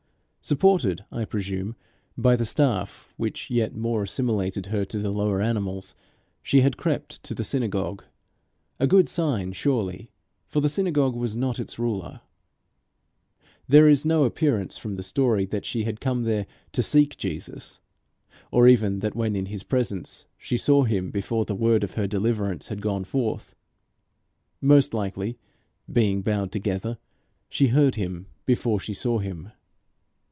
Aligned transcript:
Supported, 0.43 1.05
I 1.11 1.23
presume, 1.23 1.75
by 2.17 2.35
the 2.35 2.45
staff 2.45 3.07
which 3.15 3.51
yet 3.51 3.75
more 3.75 4.03
assimilated 4.03 4.65
her 4.65 4.83
to 4.85 4.97
the 4.97 5.11
lower 5.11 5.39
animals, 5.39 5.93
she 6.41 6.61
had 6.61 6.77
crept 6.77 7.21
to 7.23 7.35
the 7.35 7.43
synagogue 7.43 8.03
a 8.79 8.87
good 8.87 9.07
sign 9.07 9.51
surely, 9.53 10.09
for 10.47 10.59
the 10.59 10.67
synagogue 10.67 11.15
was 11.15 11.35
not 11.35 11.59
its 11.59 11.77
ruler. 11.77 12.21
There 13.69 13.87
is 13.87 14.03
no 14.03 14.23
appearance 14.23 14.77
from 14.77 14.95
the 14.95 15.03
story, 15.03 15.45
that 15.45 15.63
she 15.63 15.83
had 15.83 16.01
come 16.01 16.23
there 16.23 16.47
to 16.73 16.81
seek 16.83 17.17
Jesus, 17.17 17.79
or 18.49 18.67
even 18.67 18.99
that 18.99 19.15
when 19.15 19.35
in 19.35 19.45
his 19.45 19.63
presence 19.63 20.25
she 20.39 20.57
saw 20.57 20.83
him 20.83 21.11
before 21.11 21.45
the 21.45 21.55
word 21.55 21.83
of 21.83 21.93
her 21.93 22.07
deliverance 22.07 22.67
had 22.67 22.81
gone 22.81 23.03
forth. 23.03 23.55
Most 24.59 24.91
likely, 24.93 25.37
being 25.89 26.23
bowed 26.23 26.51
together, 26.51 26.97
she 27.47 27.67
heard 27.67 27.93
him 27.95 28.25
before 28.47 28.79
she 28.79 28.95
saw 28.95 29.19
him. 29.19 29.51